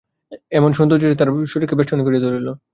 [0.31, 2.47] একটি সৌন্দর্যশ্রী তাহার জীবনকে বেষ্টন করিয়া ধরিল।